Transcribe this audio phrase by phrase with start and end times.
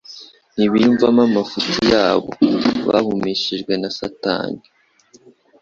[0.55, 2.29] ntibiyumvamo amafuti yabo.
[2.87, 4.61] Bahumishijwe na Satani,